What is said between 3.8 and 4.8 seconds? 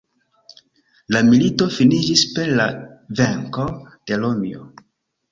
de Romio.